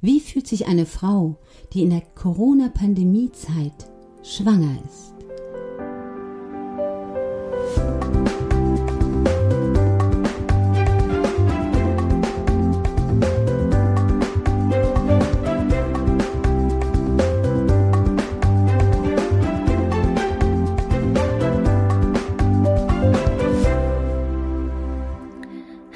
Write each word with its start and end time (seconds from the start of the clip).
Wie 0.00 0.20
fühlt 0.20 0.46
sich 0.46 0.68
eine 0.68 0.86
Frau, 0.86 1.40
die 1.72 1.82
in 1.82 1.90
der 1.90 2.02
Corona-Pandemie-Zeit 2.14 3.90
schwanger 4.22 4.78
ist? 4.84 5.12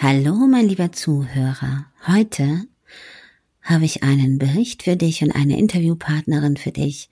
Hallo, 0.01 0.35
mein 0.49 0.67
lieber 0.67 0.91
Zuhörer. 0.91 1.87
Heute 2.09 2.67
habe 3.73 3.85
ich 3.87 4.03
einen 4.03 4.39
Bericht 4.39 4.83
für 4.83 4.97
dich 4.97 5.23
und 5.23 5.33
eine 5.33 5.59
Interviewpartnerin 5.59 6.57
für 6.57 6.73
dich, 6.73 7.09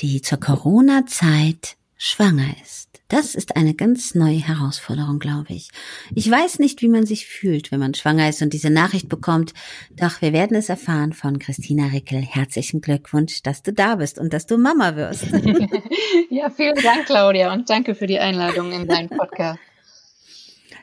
die 0.00 0.20
zur 0.20 0.38
Corona-Zeit 0.38 1.76
schwanger 1.96 2.54
ist. 2.62 2.88
Das 3.08 3.36
ist 3.36 3.54
eine 3.54 3.72
ganz 3.74 4.16
neue 4.16 4.44
Herausforderung, 4.44 5.20
glaube 5.20 5.52
ich. 5.52 5.70
Ich 6.12 6.28
weiß 6.28 6.58
nicht, 6.58 6.82
wie 6.82 6.88
man 6.88 7.06
sich 7.06 7.26
fühlt, 7.26 7.70
wenn 7.70 7.78
man 7.78 7.94
schwanger 7.94 8.28
ist 8.28 8.42
und 8.42 8.52
diese 8.52 8.68
Nachricht 8.68 9.08
bekommt, 9.08 9.54
doch 9.96 10.20
wir 10.20 10.32
werden 10.32 10.56
es 10.56 10.68
erfahren 10.68 11.12
von 11.12 11.38
Christina 11.38 11.86
Rickel. 11.86 12.20
Herzlichen 12.20 12.80
Glückwunsch, 12.80 13.42
dass 13.44 13.62
du 13.62 13.72
da 13.72 13.94
bist 13.94 14.18
und 14.18 14.32
dass 14.32 14.46
du 14.46 14.58
Mama 14.58 14.96
wirst. 14.96 15.26
ja, 16.30 16.50
vielen 16.50 16.82
Dank, 16.82 17.06
Claudia, 17.06 17.52
und 17.52 17.70
danke 17.70 17.94
für 17.94 18.08
die 18.08 18.18
Einladung 18.18 18.72
in 18.72 18.88
deinen 18.88 19.08
Podcast. 19.08 19.60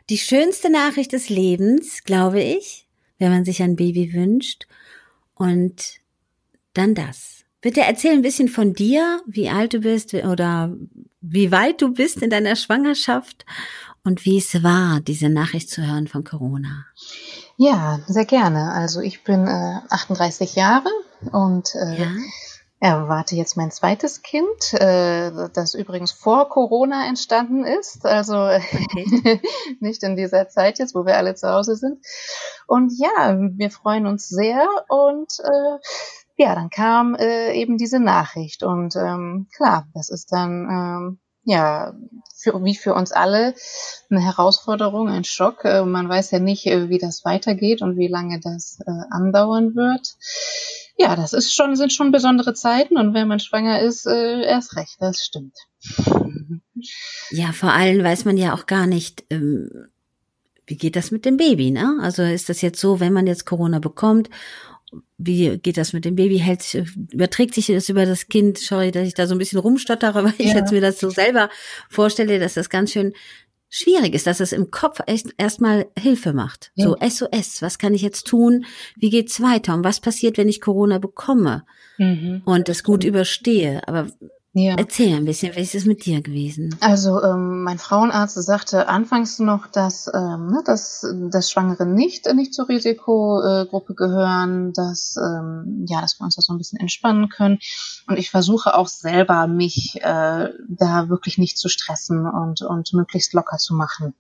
Die 0.10 0.18
schönste 0.18 0.72
Nachricht 0.72 1.12
des 1.12 1.28
Lebens, 1.28 2.06
glaube 2.06 2.42
ich, 2.42 2.88
wenn 3.20 3.32
man 3.32 3.44
sich 3.44 3.62
ein 3.62 3.76
Baby 3.76 4.14
wünscht 4.14 4.66
und 5.44 6.00
dann 6.74 6.96
das. 6.96 7.44
Bitte 7.62 7.82
erzähl 7.82 8.12
ein 8.12 8.22
bisschen 8.22 8.50
von 8.50 8.74
dir, 8.74 9.22
wie 9.26 9.50
alt 9.50 9.74
du 9.74 9.80
bist 9.80 10.14
oder 10.14 10.76
wie 11.22 11.52
weit 11.52 11.82
du 11.82 11.94
bist 11.94 12.22
in 12.22 12.30
deiner 12.30 12.56
Schwangerschaft 12.56 13.46
und 14.04 14.26
wie 14.26 14.38
es 14.38 14.64
war, 14.64 15.00
diese 15.00 15.30
Nachricht 15.30 15.70
zu 15.70 15.86
hören 15.86 16.08
von 16.08 16.24
Corona. 16.24 16.86
Ja, 17.58 18.00
sehr 18.08 18.26
gerne. 18.26 18.72
Also 18.72 19.00
ich 19.00 19.24
bin 19.24 19.48
äh, 19.48 19.80
38 19.90 20.56
Jahre 20.56 20.90
und 21.32 21.74
äh, 21.76 22.02
ja 22.02 22.12
erwarte 22.84 23.38
jetzt 23.38 23.56
mein 23.56 23.72
zweites 23.72 24.24
Kind, 24.24 24.74
äh, 24.74 25.32
das 25.54 25.74
übrigens 25.74 26.12
vor 26.12 26.50
Corona 26.50 27.08
entstanden 27.08 27.64
ist, 27.64 28.06
also 28.06 28.36
okay. 28.36 29.42
nicht 29.80 30.04
in 30.04 30.18
dieser 30.18 30.50
Zeit 30.50 30.80
jetzt, 30.80 30.94
wo 30.94 31.06
wir 31.06 31.16
alle 31.16 31.34
zu 31.34 31.50
Hause 31.50 31.78
sind. 31.78 32.06
Und 32.68 32.92
ja, 32.98 33.38
wir 33.38 33.72
freuen 33.72 34.06
uns 34.06 34.28
sehr 34.28 34.68
und 34.90 35.32
äh, 35.40 36.44
ja, 36.44 36.56
dann 36.56 36.70
kam 36.70 37.16
äh, 37.16 37.54
eben 37.54 37.78
diese 37.78 38.02
Nachricht 38.02 38.64
und 38.64 38.98
ähm, 38.98 39.48
klar, 39.56 39.88
das 39.94 40.10
ist 40.10 40.34
dann 40.34 40.68
ähm, 40.70 41.20
ja 41.46 41.94
für, 42.36 42.62
wie 42.66 42.76
für 42.76 42.96
uns 42.96 43.14
alle 43.14 43.54
eine 44.10 44.20
Herausforderung, 44.20 45.08
ein 45.08 45.24
Schock. 45.24 45.64
Man 45.64 46.10
weiß 46.10 46.32
ja 46.32 46.40
nicht, 46.40 46.66
wie 46.66 46.98
das 46.98 47.24
weitergeht 47.24 47.82
und 47.82 47.96
wie 47.96 48.08
lange 48.08 48.42
das 48.42 48.80
andauern 49.10 49.76
wird 49.76 50.16
ja, 50.98 51.16
das 51.16 51.34
ist 51.34 51.54
schon, 51.54 51.76
sind 51.76 51.92
schon 51.92 52.12
besondere 52.12 52.54
Zeiten 52.54 52.98
und 52.98 53.14
wenn 53.14 53.28
man 53.28 53.40
schwanger 53.40 53.82
ist, 53.82 54.06
äh, 54.06 54.44
erst 54.44 54.76
recht, 54.76 54.98
das 55.00 55.24
stimmt. 55.24 55.56
Ja, 57.32 57.52
vor 57.52 57.72
allem 57.72 58.04
weiß 58.04 58.26
man 58.26 58.38
ja 58.38 58.54
auch 58.54 58.66
gar 58.66 58.88
nicht, 58.88 59.24
ähm, 59.30 59.70
wie 60.66 60.78
geht 60.78 60.96
das 60.96 61.12
mit 61.12 61.26
dem 61.26 61.38
Baby, 61.38 61.72
ne? 61.72 61.98
Also 62.02 62.24
ist 62.24 62.50
das 62.50 62.62
jetzt 62.62 62.80
so, 62.80 63.00
wenn 63.00 63.14
man 63.14 63.28
jetzt 63.28 63.46
Corona 63.46 63.80
bekommt, 63.80 64.30
wie 65.18 65.58
geht 65.58 65.78
das 65.78 65.94
mit 65.94 66.06
dem 66.06 66.16
Baby? 66.16 66.38
Hält, 66.38 66.76
überträgt 67.12 67.56
sich 67.56 67.68
das 67.68 67.90
über 67.90 68.06
das 68.06 68.28
Kind? 68.28 68.58
Sorry, 68.58 68.92
dass 68.92 69.08
ich 69.08 69.14
da 69.14 69.28
so 69.28 69.36
ein 69.36 69.38
bisschen 69.38 69.60
rumstottere, 69.60 70.24
weil 70.24 70.34
ich 70.38 70.50
ja. 70.50 70.56
jetzt 70.56 70.72
mir 70.72 70.82
das 70.82 71.00
so 71.00 71.10
selber 71.10 71.50
vorstelle, 71.90 72.40
dass 72.40 72.54
das 72.54 72.70
ganz 72.70 72.92
schön 72.92 73.14
schwierig 73.74 74.14
ist, 74.14 74.28
dass 74.28 74.40
es 74.40 74.54
im 74.54 74.70
Kopf 74.70 75.00
echt 75.08 75.34
erstmal 75.38 75.88
Hilfe 75.98 76.32
macht. 76.32 76.72
Ja. 76.76 76.86
So 76.86 76.96
SOS, 77.02 77.64
was 77.64 77.80
kann 77.80 77.96
ich 77.96 78.04
jetzt 78.04 78.28
tun? 78.28 78.66
Wie 78.96 79.10
geht's 79.10 79.42
weiter? 79.42 79.74
Und 79.74 79.84
was 79.84 80.00
passiert, 80.00 80.38
wenn 80.38 80.48
ich 80.48 80.62
Corona 80.62 81.00
bekomme 81.00 81.66
mhm. 81.98 82.44
und 82.46 82.70
das 82.70 82.84
gut 82.84 83.04
überstehe? 83.04 83.86
Aber 83.88 84.08
ja. 84.56 84.76
Erzähl 84.78 85.16
ein 85.16 85.26
bisschen, 85.26 85.56
wie 85.56 85.62
ist 85.62 85.74
es 85.74 85.86
mit 85.86 86.06
dir 86.06 86.22
gewesen? 86.22 86.76
Also 86.80 87.20
ähm, 87.24 87.64
mein 87.64 87.80
Frauenarzt 87.80 88.36
sagte 88.36 88.88
anfangs 88.88 89.40
noch, 89.40 89.66
dass, 89.66 90.08
ähm, 90.14 90.46
ne, 90.46 90.62
dass, 90.64 91.04
dass 91.32 91.50
Schwangere 91.50 91.88
nicht 91.88 92.32
nicht 92.36 92.54
zur 92.54 92.70
Risikogruppe 92.70 93.96
gehören, 93.96 94.72
dass 94.74 95.16
ähm, 95.18 95.88
ja, 95.90 96.02
dass 96.02 96.20
wir 96.20 96.26
uns 96.26 96.36
da 96.36 96.44
so 96.44 96.54
ein 96.54 96.60
bisschen 96.60 96.80
entspannen 96.80 97.30
können. 97.30 97.58
Und 98.08 98.20
ich 98.20 98.30
versuche 98.30 98.78
auch 98.78 98.88
selber 98.88 99.48
mich 99.48 99.96
äh, 100.02 100.50
da 100.70 101.10
wirklich 101.10 101.40
nicht 101.40 101.58
zu 101.58 101.68
stressen 101.68 102.28
und 102.28 102.62
und 102.62 102.94
möglichst 102.94 103.34
locker 103.34 103.58
zu 103.58 103.74
machen. 103.74 104.14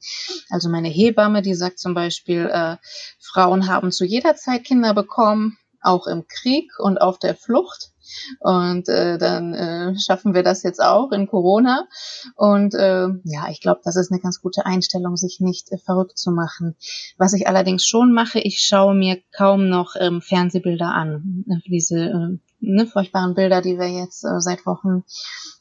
Also 0.49 0.67
meine 0.67 0.89
Hebamme, 0.89 1.43
die 1.43 1.53
sagt 1.53 1.77
zum 1.77 1.93
Beispiel, 1.93 2.49
äh, 2.51 2.77
Frauen 3.19 3.67
haben 3.67 3.91
zu 3.91 4.03
jeder 4.03 4.35
Zeit 4.35 4.63
Kinder 4.63 4.95
bekommen, 4.95 5.59
auch 5.79 6.07
im 6.07 6.25
Krieg 6.27 6.71
und 6.79 6.99
auf 6.99 7.19
der 7.19 7.35
Flucht. 7.35 7.92
Und 8.39 8.89
äh, 8.89 9.17
dann 9.17 9.53
äh, 9.53 9.99
schaffen 9.99 10.33
wir 10.33 10.43
das 10.43 10.63
jetzt 10.63 10.81
auch 10.81 11.11
in 11.11 11.27
Corona. 11.27 11.87
Und 12.35 12.73
äh, 12.73 13.07
ja, 13.23 13.49
ich 13.49 13.61
glaube, 13.61 13.81
das 13.83 13.95
ist 13.95 14.11
eine 14.11 14.21
ganz 14.21 14.41
gute 14.41 14.65
Einstellung, 14.65 15.15
sich 15.17 15.39
nicht 15.39 15.71
äh, 15.71 15.77
verrückt 15.77 16.17
zu 16.17 16.31
machen. 16.31 16.75
Was 17.17 17.33
ich 17.33 17.47
allerdings 17.47 17.85
schon 17.85 18.13
mache, 18.13 18.39
ich 18.39 18.59
schaue 18.59 18.95
mir 18.95 19.21
kaum 19.35 19.69
noch 19.69 19.95
ähm, 19.99 20.21
Fernsehbilder 20.21 20.93
an. 20.93 21.45
Diese 21.65 21.99
äh, 21.99 22.37
ne, 22.63 22.87
furchtbaren 22.87 23.35
Bilder, 23.35 23.61
die 23.61 23.77
wir 23.77 23.87
jetzt 23.87 24.23
äh, 24.23 24.39
seit 24.39 24.65
Wochen 24.65 25.03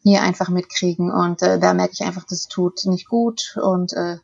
hier 0.02 0.22
einfach 0.22 0.48
mitkriegen. 0.48 1.10
Und 1.10 1.42
äh, 1.42 1.58
da 1.58 1.74
merke 1.74 1.92
ich 1.94 2.02
einfach, 2.02 2.24
das 2.28 2.48
tut 2.48 2.84
nicht 2.86 3.08
gut. 3.08 3.56
Und 3.62 3.92
äh, 3.92 4.16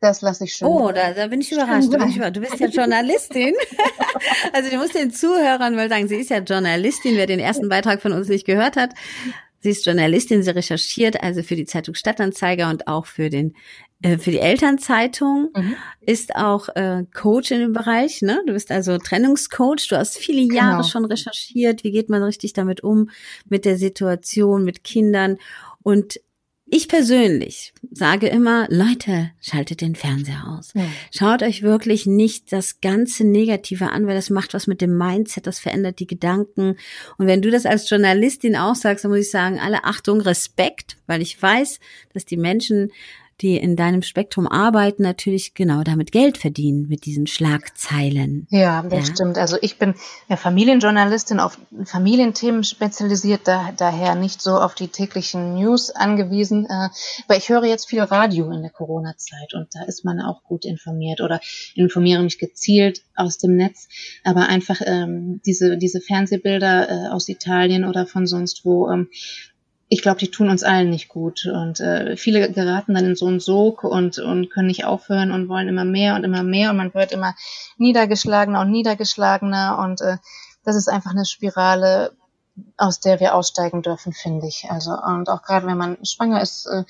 das 0.00 0.20
lasse 0.20 0.44
ich 0.44 0.54
schon. 0.54 0.68
Oh, 0.68 0.92
da, 0.92 1.12
da 1.12 1.26
bin 1.28 1.40
ich 1.40 1.52
überrascht. 1.52 1.90
Bin 1.90 2.02
ich. 2.08 2.16
Du 2.16 2.40
bist 2.40 2.58
ja 2.58 2.68
Journalistin. 2.68 3.54
also 4.52 4.70
du 4.70 4.76
musst 4.76 4.94
den 4.94 5.10
Zuhörern 5.10 5.74
mal 5.74 5.88
sagen, 5.88 6.08
sie 6.08 6.16
ist 6.16 6.30
ja 6.30 6.38
Journalistin. 6.38 7.16
Wer 7.16 7.26
den 7.26 7.40
ersten 7.40 7.68
Beitrag 7.68 8.02
von 8.02 8.12
uns 8.12 8.28
nicht 8.28 8.46
gehört 8.46 8.76
hat, 8.76 8.90
sie 9.66 9.70
ist 9.72 9.86
Journalistin, 9.86 10.44
sie 10.44 10.54
recherchiert 10.54 11.22
also 11.22 11.42
für 11.42 11.56
die 11.56 11.64
Zeitung 11.64 11.96
Stadtanzeiger 11.96 12.70
und 12.70 12.86
auch 12.86 13.06
für 13.06 13.30
den 13.30 13.54
äh, 14.00 14.16
für 14.16 14.30
die 14.30 14.38
Elternzeitung, 14.38 15.50
mhm. 15.56 15.74
ist 16.00 16.36
auch 16.36 16.68
äh, 16.76 17.04
Coach 17.12 17.50
in 17.50 17.60
dem 17.60 17.72
Bereich. 17.72 18.22
Ne? 18.22 18.42
Du 18.46 18.52
bist 18.52 18.70
also 18.70 18.98
Trennungscoach. 18.98 19.88
Du 19.88 19.96
hast 19.96 20.18
viele 20.18 20.42
Jahre 20.54 20.76
genau. 20.76 20.88
schon 20.88 21.04
recherchiert. 21.04 21.82
Wie 21.82 21.90
geht 21.90 22.08
man 22.08 22.22
richtig 22.22 22.52
damit 22.52 22.84
um, 22.84 23.10
mit 23.48 23.64
der 23.64 23.76
Situation, 23.76 24.64
mit 24.64 24.84
Kindern? 24.84 25.38
Und 25.82 26.20
ich 26.68 26.88
persönlich 26.88 27.72
sage 27.92 28.26
immer, 28.26 28.66
Leute, 28.70 29.30
schaltet 29.40 29.80
den 29.80 29.94
Fernseher 29.94 30.44
aus. 30.48 30.72
Ja. 30.74 30.84
Schaut 31.14 31.42
euch 31.42 31.62
wirklich 31.62 32.06
nicht 32.06 32.52
das 32.52 32.80
ganze 32.80 33.24
Negative 33.24 33.90
an, 33.90 34.06
weil 34.06 34.16
das 34.16 34.30
macht 34.30 34.52
was 34.52 34.66
mit 34.66 34.80
dem 34.80 34.98
Mindset, 34.98 35.46
das 35.46 35.60
verändert 35.60 36.00
die 36.00 36.08
Gedanken. 36.08 36.76
Und 37.18 37.26
wenn 37.28 37.40
du 37.40 37.50
das 37.50 37.66
als 37.66 37.88
Journalistin 37.88 38.56
auch 38.56 38.74
sagst, 38.74 39.04
dann 39.04 39.12
muss 39.12 39.20
ich 39.20 39.30
sagen, 39.30 39.60
alle 39.60 39.84
Achtung, 39.84 40.20
Respekt, 40.20 40.96
weil 41.06 41.22
ich 41.22 41.40
weiß, 41.40 41.78
dass 42.12 42.24
die 42.24 42.36
Menschen 42.36 42.90
die 43.42 43.56
in 43.56 43.76
deinem 43.76 44.02
Spektrum 44.02 44.48
arbeiten, 44.48 45.02
natürlich 45.02 45.54
genau 45.54 45.82
damit 45.82 46.10
Geld 46.10 46.38
verdienen 46.38 46.88
mit 46.88 47.04
diesen 47.04 47.26
Schlagzeilen. 47.26 48.46
Ja, 48.50 48.82
das 48.82 49.08
ja? 49.08 49.14
stimmt. 49.14 49.38
Also 49.38 49.58
ich 49.60 49.78
bin 49.78 49.94
ja 50.28 50.36
Familienjournalistin 50.36 51.40
auf 51.40 51.58
Familienthemen 51.84 52.64
spezialisiert, 52.64 53.42
da, 53.44 53.72
daher 53.76 54.14
nicht 54.14 54.40
so 54.40 54.52
auf 54.52 54.74
die 54.74 54.88
täglichen 54.88 55.54
News 55.54 55.90
angewiesen. 55.90 56.66
Äh, 56.66 56.88
aber 57.28 57.36
ich 57.36 57.48
höre 57.48 57.64
jetzt 57.64 57.88
viel 57.88 58.00
Radio 58.00 58.50
in 58.50 58.62
der 58.62 58.70
Corona-Zeit 58.70 59.54
und 59.54 59.68
da 59.74 59.84
ist 59.84 60.04
man 60.04 60.20
auch 60.20 60.42
gut 60.44 60.64
informiert 60.64 61.20
oder 61.20 61.40
informiere 61.74 62.22
mich 62.22 62.38
gezielt 62.38 63.02
aus 63.14 63.38
dem 63.38 63.56
Netz. 63.56 63.88
Aber 64.24 64.48
einfach 64.48 64.80
ähm, 64.84 65.40
diese, 65.44 65.76
diese 65.76 66.00
Fernsehbilder 66.00 66.88
äh, 66.88 67.08
aus 67.08 67.28
Italien 67.28 67.84
oder 67.84 68.06
von 68.06 68.26
sonst 68.26 68.64
wo, 68.64 68.90
ähm, 68.90 69.08
ich 69.88 70.02
glaube, 70.02 70.18
die 70.18 70.30
tun 70.30 70.50
uns 70.50 70.64
allen 70.64 70.90
nicht 70.90 71.08
gut. 71.08 71.46
Und 71.46 71.80
äh, 71.80 72.16
viele 72.16 72.50
geraten 72.50 72.94
dann 72.94 73.04
in 73.04 73.16
so 73.16 73.26
einen 73.26 73.40
Sog 73.40 73.84
und, 73.84 74.18
und 74.18 74.50
können 74.50 74.66
nicht 74.66 74.84
aufhören 74.84 75.30
und 75.30 75.48
wollen 75.48 75.68
immer 75.68 75.84
mehr 75.84 76.16
und 76.16 76.24
immer 76.24 76.42
mehr. 76.42 76.70
Und 76.70 76.76
man 76.76 76.94
wird 76.94 77.12
immer 77.12 77.34
niedergeschlagener 77.78 78.60
und 78.60 78.70
niedergeschlagener. 78.70 79.78
Und 79.78 80.00
äh, 80.00 80.16
das 80.64 80.76
ist 80.76 80.88
einfach 80.88 81.12
eine 81.12 81.24
Spirale, 81.24 82.12
aus 82.76 83.00
der 83.00 83.20
wir 83.20 83.34
aussteigen 83.34 83.82
dürfen, 83.82 84.12
finde 84.12 84.48
ich. 84.48 84.66
Also, 84.70 84.92
und 84.92 85.28
auch 85.28 85.42
gerade 85.42 85.66
wenn 85.66 85.78
man 85.78 85.98
schwanger 86.04 86.40
ist, 86.40 86.66
äh, 86.66 86.84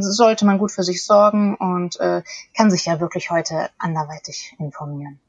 sollte 0.00 0.44
man 0.44 0.58
gut 0.58 0.72
für 0.72 0.82
sich 0.82 1.04
sorgen 1.04 1.54
und 1.54 2.00
äh, 2.00 2.22
kann 2.56 2.70
sich 2.70 2.86
ja 2.86 2.98
wirklich 2.98 3.30
heute 3.30 3.70
anderweitig 3.78 4.56
informieren. 4.58 5.20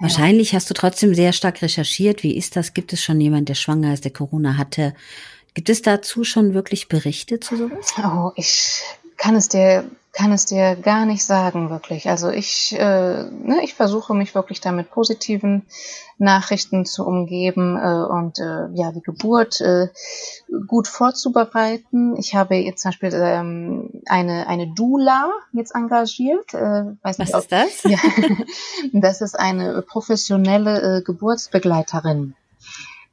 Wahrscheinlich 0.00 0.54
hast 0.54 0.70
du 0.70 0.74
trotzdem 0.74 1.14
sehr 1.14 1.32
stark 1.32 1.62
recherchiert. 1.62 2.22
Wie 2.22 2.36
ist 2.36 2.56
das? 2.56 2.74
Gibt 2.74 2.92
es 2.92 3.02
schon 3.02 3.20
jemand, 3.20 3.48
der 3.48 3.54
schwanger 3.54 3.92
ist, 3.94 4.04
der 4.04 4.12
Corona 4.12 4.56
hatte? 4.56 4.94
Gibt 5.54 5.70
es 5.70 5.82
dazu 5.82 6.24
schon 6.24 6.54
wirklich 6.54 6.88
Berichte 6.88 7.40
zu 7.40 7.56
sowas? 7.56 7.94
Oh, 7.98 8.30
ich 8.36 8.82
kann 9.16 9.34
es 9.34 9.48
dir 9.48 9.90
kann 10.18 10.32
es 10.32 10.46
dir 10.46 10.74
gar 10.74 11.06
nicht 11.06 11.24
sagen, 11.24 11.70
wirklich. 11.70 12.08
Also 12.08 12.28
ich, 12.28 12.74
äh, 12.76 13.22
ne, 13.22 13.60
ich 13.62 13.74
versuche 13.74 14.14
mich 14.14 14.34
wirklich 14.34 14.60
damit 14.60 14.90
positiven 14.90 15.62
Nachrichten 16.18 16.84
zu 16.84 17.06
umgeben 17.06 17.76
äh, 17.76 18.02
und 18.02 18.40
äh, 18.40 18.66
ja, 18.74 18.90
die 18.90 19.00
Geburt 19.00 19.60
äh, 19.60 19.86
gut 20.66 20.88
vorzubereiten. 20.88 22.16
Ich 22.16 22.34
habe 22.34 22.56
jetzt 22.56 22.82
zum 22.82 22.88
Beispiel 22.88 23.12
ähm, 23.14 24.02
eine, 24.06 24.48
eine 24.48 24.66
Dula 24.74 25.30
jetzt 25.52 25.76
engagiert. 25.76 26.52
Äh, 26.52 26.96
weiß 27.00 27.18
nicht, 27.18 27.32
Was 27.32 27.44
ist 27.44 27.52
das? 27.52 27.82
Ja, 27.84 27.98
das 28.92 29.20
ist 29.20 29.38
eine 29.38 29.82
professionelle 29.82 30.98
äh, 30.98 31.02
Geburtsbegleiterin 31.02 32.34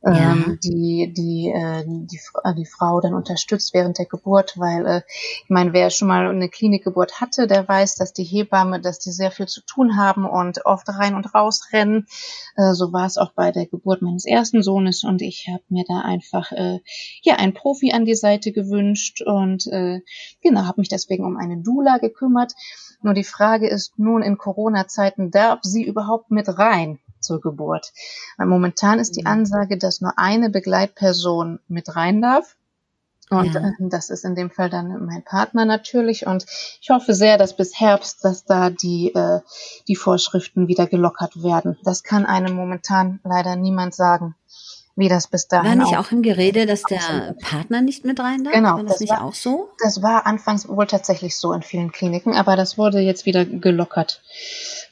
ja. 0.05 0.33
ähm, 0.33 0.59
die 0.63 1.11
die, 1.15 1.51
äh, 1.53 1.83
die 1.85 2.19
äh, 2.43 2.53
die 2.55 2.65
Frau 2.65 3.01
dann 3.01 3.13
unterstützt 3.13 3.73
während 3.73 3.97
der 3.97 4.05
Geburt, 4.05 4.53
weil 4.57 4.85
äh, 4.85 5.01
ich 5.43 5.49
meine, 5.49 5.73
wer 5.73 5.89
schon 5.89 6.07
mal 6.07 6.29
eine 6.29 6.49
Klinikgeburt 6.49 7.19
hatte, 7.21 7.47
der 7.47 7.67
weiß, 7.67 7.95
dass 7.95 8.13
die 8.13 8.23
Hebamme, 8.23 8.79
dass 8.79 8.99
die 8.99 9.11
sehr 9.11 9.31
viel 9.31 9.47
zu 9.47 9.61
tun 9.65 9.97
haben 9.97 10.25
und 10.25 10.65
oft 10.65 10.87
rein 10.89 11.15
und 11.15 11.33
raus 11.33 11.69
rennen. 11.73 12.05
Äh, 12.55 12.73
so 12.73 12.93
war 12.93 13.05
es 13.05 13.17
auch 13.17 13.33
bei 13.33 13.51
der 13.51 13.65
Geburt 13.65 14.01
meines 14.01 14.25
ersten 14.25 14.63
Sohnes 14.63 15.03
und 15.03 15.21
ich 15.21 15.47
habe 15.51 15.63
mir 15.69 15.85
da 15.87 16.01
einfach 16.01 16.51
äh, 16.51 16.79
ja 17.23 17.35
einen 17.35 17.53
Profi 17.53 17.91
an 17.91 18.05
die 18.05 18.15
Seite 18.15 18.51
gewünscht 18.51 19.21
und 19.21 19.67
äh, 19.67 20.01
genau 20.41 20.65
habe 20.65 20.81
mich 20.81 20.89
deswegen 20.89 21.25
um 21.25 21.37
eine 21.37 21.61
Dula 21.61 21.97
gekümmert. 21.97 22.53
Nur 23.01 23.13
die 23.13 23.23
Frage 23.23 23.67
ist 23.67 23.97
nun 23.97 24.21
in 24.21 24.37
Corona-Zeiten, 24.37 25.31
darf 25.31 25.59
sie 25.63 25.83
überhaupt 25.83 26.31
mit 26.31 26.47
rein? 26.57 26.99
Zur 27.25 27.41
Geburt. 27.41 27.91
Weil 28.37 28.47
momentan 28.47 28.99
ist 28.99 29.15
die 29.15 29.21
mhm. 29.21 29.27
Ansage, 29.27 29.77
dass 29.77 30.01
nur 30.01 30.17
eine 30.17 30.49
Begleitperson 30.49 31.59
mit 31.67 31.95
rein 31.95 32.21
darf. 32.21 32.55
Und 33.29 33.53
ja. 33.53 33.69
Äh, 33.69 33.73
das 33.79 34.09
ist 34.09 34.23
in 34.23 34.35
dem 34.35 34.51
Fall 34.51 34.69
dann 34.69 35.05
mein 35.05 35.23
Partner 35.23 35.65
natürlich. 35.65 36.27
Und 36.27 36.45
ich 36.81 36.89
hoffe 36.89 37.13
sehr, 37.13 37.37
dass 37.37 37.55
bis 37.55 37.79
Herbst, 37.79 38.23
dass 38.23 38.45
da 38.45 38.69
die, 38.69 39.13
äh, 39.15 39.41
die 39.87 39.95
Vorschriften 39.95 40.67
wieder 40.67 40.85
gelockert 40.87 41.41
werden. 41.41 41.77
Das 41.83 42.03
kann 42.03 42.25
einem 42.25 42.55
momentan 42.55 43.19
leider 43.23 43.55
niemand 43.55 43.95
sagen, 43.95 44.35
wie 44.95 45.09
das 45.09 45.27
bis 45.27 45.47
dahin 45.47 45.67
War 45.67 45.75
nicht 45.75 45.97
auch, 45.97 46.07
auch 46.07 46.11
im 46.11 46.21
Gerede, 46.21 46.65
dass 46.65 46.83
der 46.83 47.35
Partner 47.41 47.81
nicht 47.81 48.05
mit 48.05 48.19
rein 48.19 48.43
darf? 48.43 48.53
Genau. 48.53 48.75
War 48.75 48.83
das, 48.83 48.93
das 48.93 48.99
nicht 49.01 49.11
war, 49.11 49.23
auch 49.23 49.33
so? 49.33 49.69
Das 49.83 50.01
war 50.01 50.25
anfangs 50.25 50.67
wohl 50.67 50.87
tatsächlich 50.87 51.37
so 51.37 51.51
in 51.51 51.63
vielen 51.63 51.91
Kliniken, 51.91 52.33
aber 52.33 52.55
das 52.55 52.77
wurde 52.77 52.99
jetzt 52.99 53.25
wieder 53.25 53.43
gelockert 53.45 54.21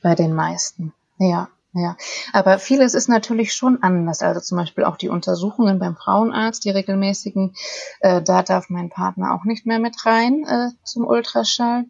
bei 0.02 0.16
den 0.16 0.34
meisten. 0.34 0.94
Ja. 1.20 1.50
Ja, 1.76 1.98
aber 2.34 2.60
vieles 2.60 2.94
ist 2.94 3.10
natürlich 3.10 3.54
schon 3.54 3.82
anders. 3.82 4.22
Also 4.22 4.40
zum 4.40 4.60
Beispiel 4.60 4.84
auch 4.84 4.96
die 4.96 5.10
Untersuchungen 5.10 5.80
beim 5.80 5.96
Frauenarzt, 5.96 6.64
die 6.66 6.70
regelmäßigen, 6.70 7.56
äh, 8.02 8.22
da 8.22 8.44
darf 8.44 8.70
mein 8.70 8.90
Partner 8.90 9.34
auch 9.34 9.44
nicht 9.44 9.66
mehr 9.66 9.80
mit 9.80 10.06
rein 10.06 10.46
äh, 10.46 10.70
zum 10.84 11.06
Ultraschall. 11.08 11.86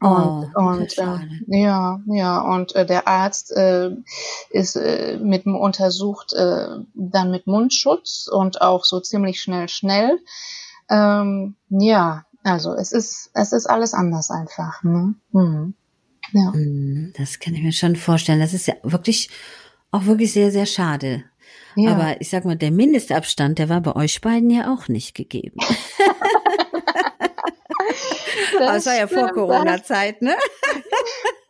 Und, 0.00 0.52
oh, 0.54 0.60
und 0.60 0.98
äh, 0.98 1.18
ja, 1.46 2.00
ja, 2.06 2.40
und 2.40 2.74
äh, 2.74 2.84
der 2.84 3.06
Arzt 3.06 3.52
äh, 3.52 3.90
ist 4.50 4.76
äh, 4.76 5.18
mit 5.18 5.46
untersucht 5.46 6.32
äh, 6.32 6.66
dann 6.94 7.30
mit 7.30 7.46
Mundschutz 7.46 8.28
und 8.30 8.60
auch 8.60 8.84
so 8.84 9.00
ziemlich 9.00 9.40
schnell 9.40 9.68
schnell. 9.68 10.18
Ähm, 10.90 11.56
ja, 11.68 12.24
also 12.42 12.74
es 12.74 12.92
ist 12.92 13.30
es 13.32 13.52
ist 13.52 13.66
alles 13.66 13.94
anders 13.94 14.30
einfach. 14.30 14.82
Ne? 14.82 15.14
Hm. 15.32 15.74
Ja. 16.32 16.50
Mhm, 16.52 17.12
das 17.16 17.38
kann 17.38 17.54
ich 17.54 17.62
mir 17.62 17.72
schon 17.72 17.96
vorstellen. 17.96 18.40
Das 18.40 18.54
ist 18.54 18.66
ja 18.66 18.74
wirklich 18.82 19.30
auch 19.90 20.06
wirklich 20.06 20.32
sehr, 20.32 20.50
sehr 20.50 20.66
schade. 20.66 21.24
Ja. 21.76 21.92
Aber 21.92 22.20
ich 22.20 22.30
sag 22.30 22.44
mal, 22.44 22.56
der 22.56 22.70
Mindestabstand, 22.70 23.58
der 23.58 23.68
war 23.68 23.80
bei 23.80 23.96
euch 23.96 24.20
beiden 24.20 24.50
ja 24.50 24.72
auch 24.72 24.88
nicht 24.88 25.14
gegeben. 25.14 25.60
das, 28.58 28.58
das 28.58 28.86
war 28.86 28.96
ja 28.96 29.06
vor 29.06 29.28
Corona-Zeit, 29.30 30.22
ne? 30.22 30.34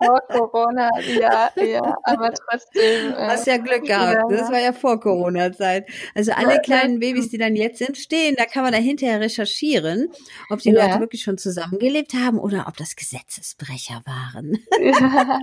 vor 0.00 0.20
Corona, 0.28 0.90
ja, 1.18 1.50
ja, 1.56 1.96
aber 2.02 2.32
trotzdem. 2.32 3.12
Äh, 3.12 3.14
Hast 3.14 3.46
ja 3.46 3.56
Glück 3.58 3.84
gehabt. 3.84 4.30
Ja. 4.30 4.36
Das 4.36 4.50
war 4.50 4.60
ja 4.60 4.72
vor 4.72 5.00
Corona-Zeit. 5.00 5.86
Also 6.14 6.32
alle 6.32 6.60
kleinen 6.60 7.00
Babys, 7.00 7.30
die 7.30 7.38
dann 7.38 7.56
jetzt 7.56 7.80
entstehen, 7.80 8.34
da 8.36 8.44
kann 8.44 8.62
man 8.64 8.72
da 8.72 8.78
hinterher 8.78 9.20
recherchieren, 9.20 10.10
ob 10.50 10.60
die 10.60 10.70
ja. 10.70 10.86
Leute 10.86 11.00
wirklich 11.00 11.22
schon 11.22 11.38
zusammengelebt 11.38 12.14
haben 12.14 12.38
oder 12.38 12.66
ob 12.68 12.76
das 12.76 12.96
Gesetzesbrecher 12.96 14.02
waren. 14.04 14.58
Ja, 14.80 15.40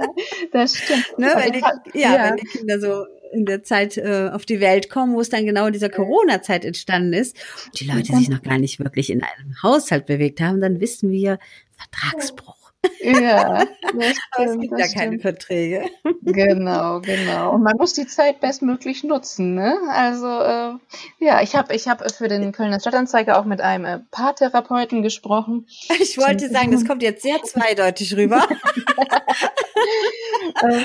das 0.52 0.78
stimmt. 0.78 1.18
ne, 1.18 1.34
wenn 1.36 1.54
die, 1.54 2.00
ja, 2.00 2.16
ja, 2.16 2.30
wenn 2.30 2.38
die 2.38 2.46
Kinder 2.46 2.80
so 2.80 3.06
in 3.32 3.46
der 3.46 3.64
Zeit 3.64 3.98
äh, 3.98 4.30
auf 4.32 4.46
die 4.46 4.60
Welt 4.60 4.90
kommen, 4.90 5.16
wo 5.16 5.22
es 5.22 5.30
dann 5.30 5.46
genau 5.46 5.68
in 5.68 5.74
dieser 5.74 5.90
Corona-Zeit 5.90 6.66
entstanden 6.66 7.14
ist, 7.14 7.36
und 7.66 7.80
die 7.80 7.88
Leute 7.88 8.16
sich 8.16 8.30
noch 8.30 8.44
gar 8.44 8.58
nicht 8.58 8.80
wirklich 8.80 9.10
in 9.10 9.24
einem 9.24 9.56
Haushalt 9.64 10.06
bewegt 10.06 10.42
haben, 10.42 10.62
dann 10.62 10.82
wissen 10.82 11.12
wir 11.12 11.40
Vertragsbruch. 11.78 12.61
Ja, 13.02 13.66
das 13.94 14.18
stimmt, 14.18 14.50
es 14.50 14.60
gibt 14.60 14.80
ja 14.80 14.88
keine 14.88 15.20
Verträge. 15.20 15.90
Genau, 16.22 17.00
genau. 17.02 17.54
Und 17.54 17.64
man 17.64 17.78
muss 17.78 17.94
die 17.94 18.08
Zeit 18.08 18.40
bestmöglich 18.40 19.04
nutzen. 19.04 19.56
Ne? 19.56 19.78
Also 19.90 20.28
äh, 20.28 20.74
ja, 21.20 21.42
ich 21.42 21.56
habe 21.56 21.76
ich 21.76 21.88
hab 21.88 22.10
für 22.12 22.28
den 22.28 22.52
Kölner 22.52 22.80
Stadtanzeiger 22.80 23.40
auch 23.40 23.46
mit 23.46 23.62
einem 23.62 23.86
äh, 23.86 24.00
Paartherapeuten 24.12 25.04
gesprochen. 25.04 25.68
Ich 26.02 26.18
wollte 26.18 26.50
sagen, 26.50 26.72
das 26.72 26.86
kommt 26.86 27.04
jetzt 27.04 27.22
sehr 27.22 27.42
zweideutig 27.44 28.16
rüber. 28.16 28.48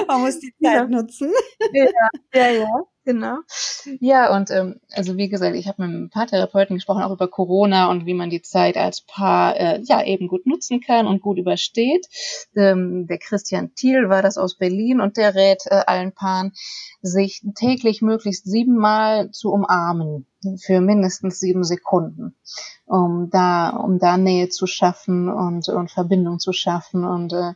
man 0.07 0.21
muss 0.21 0.39
die 0.39 0.53
Zeit 0.63 0.75
ja. 0.75 0.87
nutzen. 0.87 1.33
Ja, 1.73 1.87
ja, 2.35 2.51
ja. 2.51 2.69
Genau. 3.07 3.37
Ja, 4.01 4.35
und 4.35 4.51
ähm, 4.51 4.81
also 4.91 5.17
wie 5.17 5.29
gesagt, 5.29 5.55
ich 5.55 5.69
habe 5.69 5.83
mit 5.83 5.95
einem 5.95 6.11
Paartherapeuten 6.11 6.75
gesprochen, 6.75 7.05
auch 7.05 7.13
über 7.13 7.29
Corona 7.29 7.89
und 7.89 8.05
wie 8.05 8.15
man 8.15 8.31
die 8.31 8.43
Zeit 8.43 8.77
als 8.77 9.01
Paar 9.01 9.57
äh, 9.57 9.81
ja 9.85 10.05
eben 10.05 10.27
gut 10.27 10.45
nutzen 10.45 10.81
kann 10.81 11.07
und 11.07 11.23
gut 11.23 11.39
übersteht. 11.39 12.09
Ähm, 12.57 13.07
der 13.07 13.19
Christian 13.19 13.73
Thiel 13.77 14.09
war 14.09 14.23
das 14.23 14.39
aus 14.39 14.59
Berlin 14.59 15.01
und 15.01 15.17
der 15.17 15.37
rät 15.37 15.63
äh, 15.67 15.85
allen 15.87 16.13
Paaren, 16.13 16.53
sich 17.01 17.43
täglich 17.55 18.03
möglichst 18.03 18.45
siebenmal 18.45 19.31
zu 19.31 19.53
umarmen 19.53 20.27
für 20.59 20.81
mindestens 20.81 21.41
sieben 21.41 21.65
Sekunden, 21.65 22.35
um 22.87 23.29
da, 23.31 23.71
um 23.71 23.99
da 23.99 24.17
Nähe 24.17 24.49
zu 24.49 24.67
schaffen 24.67 25.29
und, 25.29 25.69
und 25.69 25.91
Verbindung 25.91 26.39
zu 26.39 26.53
schaffen 26.53 27.05
und 27.05 27.33
äh, 27.33 27.53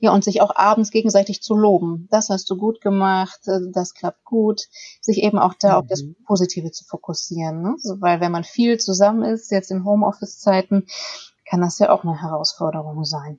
ja 0.00 0.12
und 0.12 0.24
sich 0.24 0.40
auch 0.40 0.54
abends 0.54 0.90
gegenseitig 0.90 1.42
zu 1.42 1.54
loben. 1.54 2.08
Das 2.10 2.28
hast 2.28 2.50
du 2.50 2.56
gut 2.56 2.80
gemacht, 2.80 3.40
äh, 3.46 3.60
das 3.72 3.94
klappt 3.94 4.24
gut, 4.24 4.68
sich 5.00 5.22
eben 5.22 5.38
auch 5.38 5.54
da 5.54 5.70
mhm. 5.70 5.74
auf 5.76 5.86
das 5.86 6.02
mhm. 6.02 6.16
Positive 6.26 6.70
zu 6.70 6.84
fokussieren, 6.84 7.62
ne? 7.62 7.74
so, 7.78 8.00
weil 8.00 8.20
wenn 8.20 8.32
man 8.32 8.44
viel 8.44 8.78
zusammen 8.78 9.22
ist, 9.22 9.50
jetzt 9.50 9.70
in 9.70 9.84
Homeoffice-Zeiten, 9.84 10.86
kann 11.48 11.60
das 11.60 11.78
ja 11.78 11.90
auch 11.90 12.04
eine 12.04 12.20
Herausforderung 12.20 13.04
sein. 13.04 13.38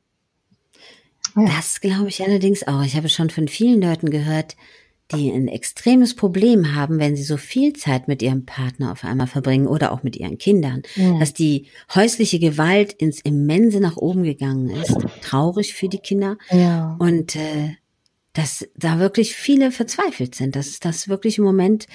Ja. 1.35 1.45
Das 1.45 1.81
glaube 1.81 2.09
ich 2.09 2.21
allerdings 2.21 2.67
auch. 2.67 2.83
Ich 2.83 2.95
habe 2.95 3.09
schon 3.09 3.29
von 3.29 3.47
vielen 3.47 3.81
Leuten 3.81 4.09
gehört, 4.09 4.55
die 5.11 5.31
ein 5.31 5.47
extremes 5.47 6.15
Problem 6.15 6.75
haben, 6.75 6.99
wenn 6.99 7.15
sie 7.15 7.23
so 7.23 7.37
viel 7.37 7.73
Zeit 7.73 8.07
mit 8.07 8.21
ihrem 8.21 8.45
Partner 8.45 8.91
auf 8.91 9.03
einmal 9.03 9.27
verbringen 9.27 9.67
oder 9.67 9.91
auch 9.91 10.03
mit 10.03 10.15
ihren 10.15 10.37
Kindern, 10.37 10.81
ja. 10.95 11.19
dass 11.19 11.33
die 11.33 11.67
häusliche 11.93 12.39
Gewalt 12.39 12.93
ins 12.93 13.19
Immense 13.21 13.79
nach 13.79 13.97
oben 13.97 14.23
gegangen 14.23 14.69
ist. 14.69 14.95
Traurig 15.21 15.73
für 15.73 15.89
die 15.89 15.99
Kinder. 15.99 16.37
Ja. 16.51 16.95
Und 16.99 17.35
äh, 17.35 17.75
dass 18.33 18.67
da 18.75 18.97
wirklich 18.99 19.35
viele 19.35 19.71
verzweifelt 19.71 20.35
sind, 20.35 20.55
dass 20.55 20.79
das 20.79 21.07
wirklich 21.07 21.37
im 21.37 21.43
Moment 21.43 21.85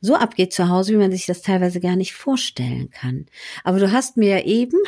so 0.00 0.14
abgeht 0.14 0.52
zu 0.52 0.68
Hause, 0.68 0.92
wie 0.92 0.98
man 0.98 1.10
sich 1.10 1.26
das 1.26 1.42
teilweise 1.42 1.80
gar 1.80 1.96
nicht 1.96 2.14
vorstellen 2.14 2.90
kann. 2.90 3.26
Aber 3.64 3.78
du 3.78 3.92
hast 3.92 4.16
mir 4.16 4.38
ja 4.38 4.44
eben 4.44 4.78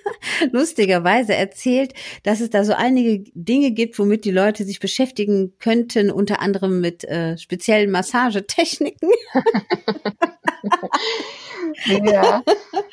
lustigerweise 0.52 1.34
erzählt, 1.34 1.94
dass 2.22 2.40
es 2.40 2.50
da 2.50 2.64
so 2.64 2.72
einige 2.72 3.30
Dinge 3.34 3.72
gibt, 3.72 3.98
womit 3.98 4.24
die 4.24 4.30
Leute 4.30 4.64
sich 4.64 4.80
beschäftigen 4.80 5.54
könnten, 5.58 6.10
unter 6.10 6.40
anderem 6.40 6.80
mit 6.80 7.04
äh, 7.04 7.36
speziellen 7.38 7.90
Massagetechniken. 7.90 9.10
ja, 11.86 12.42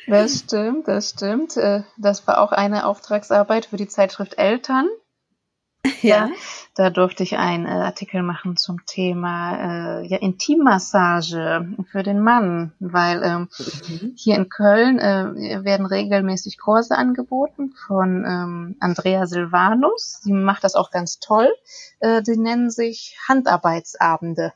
das 0.06 0.40
stimmt, 0.40 0.88
das 0.88 1.10
stimmt. 1.10 1.56
Äh, 1.56 1.82
das 1.96 2.26
war 2.26 2.40
auch 2.40 2.52
eine 2.52 2.86
Auftragsarbeit 2.86 3.66
für 3.66 3.76
die 3.76 3.88
Zeitschrift 3.88 4.38
Eltern. 4.38 4.88
Ja. 6.02 6.30
Da 6.74 6.90
durfte 6.90 7.24
ich 7.24 7.36
einen 7.36 7.66
äh, 7.66 7.70
Artikel 7.70 8.22
machen 8.22 8.56
zum 8.56 8.86
Thema 8.86 10.00
äh, 10.00 10.06
ja, 10.06 10.18
Intimmassage 10.18 11.74
für 11.90 12.04
den 12.04 12.20
Mann, 12.20 12.72
weil 12.78 13.20
ähm, 13.24 13.48
mhm. 13.88 14.12
hier 14.14 14.36
in 14.36 14.48
Köln 14.48 15.00
äh, 15.00 15.64
werden 15.64 15.86
regelmäßig 15.86 16.56
Kurse 16.56 16.96
angeboten 16.96 17.74
von 17.86 18.24
ähm, 18.24 18.76
Andrea 18.78 19.26
Silvanus. 19.26 20.20
Sie 20.22 20.32
macht 20.32 20.62
das 20.62 20.76
auch 20.76 20.92
ganz 20.92 21.18
toll. 21.18 21.52
Äh, 21.98 22.22
die 22.22 22.36
nennen 22.36 22.70
sich 22.70 23.18
Handarbeitsabende. 23.26 24.52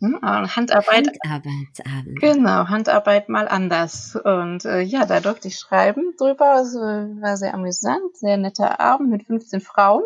Hm? 0.00 0.20
Handarbeit. 0.22 1.08
Handarbeitsabend. 1.24 2.20
Genau, 2.20 2.68
Handarbeit 2.68 3.28
mal 3.28 3.48
anders. 3.48 4.16
Und 4.16 4.64
äh, 4.64 4.80
ja, 4.82 5.06
da 5.06 5.20
durfte 5.20 5.48
ich 5.48 5.58
schreiben 5.58 6.14
drüber. 6.18 6.60
Es 6.60 6.74
war 6.74 7.36
sehr 7.36 7.54
amüsant, 7.54 8.16
sehr 8.16 8.36
netter 8.36 8.80
Abend 8.80 9.10
mit 9.10 9.24
15 9.24 9.60
Frauen. 9.60 10.02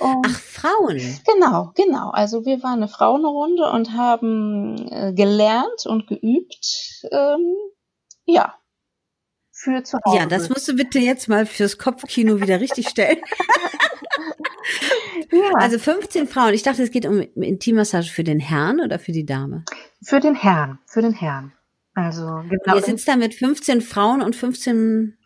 Und 0.00 0.26
Ach, 0.26 0.40
Frauen. 0.40 1.20
Genau, 1.24 1.72
genau. 1.76 2.10
Also 2.10 2.44
wir 2.44 2.62
waren 2.62 2.82
eine 2.82 2.88
Frauenrunde 2.88 3.70
und 3.70 3.92
haben 3.92 4.88
äh, 4.90 5.12
gelernt 5.12 5.86
und 5.86 6.08
geübt. 6.08 7.06
Ähm, 7.12 7.54
ja. 8.24 8.54
für 9.52 9.84
zu 9.84 9.98
Hause. 10.04 10.16
Ja, 10.16 10.26
das 10.26 10.48
musst 10.48 10.66
du 10.66 10.74
bitte 10.74 10.98
jetzt 10.98 11.28
mal 11.28 11.46
fürs 11.46 11.78
Kopfkino 11.78 12.40
wieder 12.40 12.60
richtig 12.60 12.88
stellen. 12.88 13.18
ja. 15.30 15.52
Also 15.54 15.78
15 15.78 16.26
Frauen. 16.26 16.54
Ich 16.54 16.64
dachte, 16.64 16.82
es 16.82 16.90
geht 16.90 17.06
um 17.06 17.20
Intimmassage 17.20 18.08
für 18.08 18.24
den 18.24 18.40
Herrn 18.40 18.80
oder 18.80 18.98
für 18.98 19.12
die 19.12 19.26
Dame? 19.26 19.64
Für 20.02 20.18
den 20.18 20.34
Herrn, 20.34 20.80
für 20.86 21.02
den 21.02 21.12
Herrn. 21.12 21.52
Also 21.94 22.42
genau. 22.48 22.76
Ihr 22.76 22.82
sitzt 22.82 23.06
da 23.06 23.14
mit 23.14 23.34
15 23.34 23.80
Frauen 23.80 24.22
und 24.22 24.34
15 24.34 25.16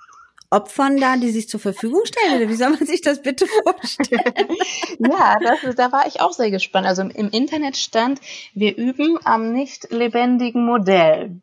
Opfern 0.51 0.99
da, 0.99 1.17
die 1.17 1.31
sich 1.31 1.49
zur 1.49 1.61
Verfügung 1.61 2.03
stellen? 2.05 2.41
Oder 2.41 2.49
wie 2.49 2.57
soll 2.57 2.71
man 2.71 2.87
sich 2.87 3.03
das 3.03 3.23
bitte 3.23 3.47
vorstellen? 3.47 4.57
ja, 4.99 5.37
das, 5.41 5.75
da 5.77 5.93
war 5.93 6.07
ich 6.07 6.21
auch 6.21 6.33
sehr 6.33 6.51
gespannt. 6.51 6.87
Also 6.87 7.03
im 7.03 7.31
Internet 7.31 7.77
stand, 7.77 8.21
wir 8.55 8.77
üben 8.77 9.19
am 9.25 9.53
nicht 9.53 9.91
lebendigen 9.91 10.65
Modell. 10.65 11.41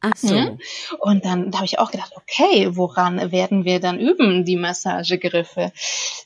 Ach 0.00 0.16
so. 0.16 0.34
Mhm. 0.34 0.58
Und 0.98 1.24
dann 1.24 1.50
da 1.50 1.58
habe 1.58 1.64
ich 1.64 1.78
auch 1.78 1.90
gedacht, 1.90 2.12
okay, 2.16 2.76
woran 2.76 3.32
werden 3.32 3.64
wir 3.64 3.80
dann 3.80 3.98
üben, 3.98 4.44
die 4.44 4.56
Massagegriffe? 4.56 5.72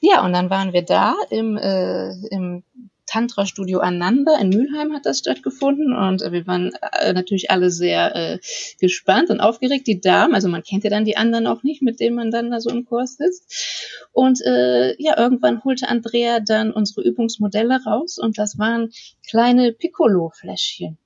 Ja, 0.01 0.25
und 0.25 0.33
dann 0.33 0.51
waren 0.51 0.73
wir 0.73 0.83
da 0.83 1.15
im, 1.31 1.57
äh, 1.57 2.11
im 2.29 2.65
Tantra-Studio 3.11 3.81
Ananda 3.81 4.39
in 4.41 4.51
Mülheim 4.51 4.93
hat 4.93 5.05
das 5.05 5.19
stattgefunden 5.19 5.93
und 5.93 6.21
wir 6.21 6.47
waren 6.47 6.73
äh, 7.01 7.13
natürlich 7.13 7.51
alle 7.51 7.71
sehr 7.71 8.15
äh, 8.15 8.39
gespannt 8.79 9.31
und 9.31 9.41
aufgeregt. 9.41 9.89
Die 9.89 10.01
Damen, 10.01 10.35
also 10.35 10.49
man 10.49 10.63
kennt 10.63 10.85
ja 10.85 10.91
dann 10.91 11.05
die 11.05 11.17
anderen 11.17 11.49
auch 11.49 11.65
nicht, 11.65 11.83
mit 11.83 11.99
denen 11.99 12.15
man 12.15 12.31
dann 12.31 12.53
da 12.53 12.61
so 12.61 12.71
im 12.71 12.85
Kurs 12.85 13.17
sitzt. 13.17 14.07
Und 14.13 14.41
äh, 14.47 14.95
ja, 15.03 15.19
irgendwann 15.19 15.65
holte 15.65 15.89
Andrea 15.89 16.39
dann 16.39 16.73
unsere 16.73 17.03
Übungsmodelle 17.03 17.81
raus 17.85 18.17
und 18.19 18.39
das 18.39 18.59
waren 18.59 18.93
kleine 19.29 19.73
Piccolo-Fläschchen. 19.73 20.97